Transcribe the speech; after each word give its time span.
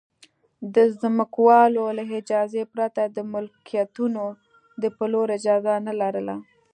د 0.75 0.77
ځمکوالو 1.01 1.83
له 1.97 2.03
اجازې 2.19 2.63
پرته 2.73 3.01
د 3.05 3.17
ملکیتونو 3.33 4.23
د 4.81 4.83
پلور 4.97 5.27
اجازه 5.37 5.73
نه 5.87 5.93
لرله 6.01 6.35